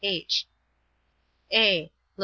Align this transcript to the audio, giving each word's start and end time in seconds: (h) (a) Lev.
(h) 0.03 0.47
(a) 1.53 1.91
Lev. 2.17 2.17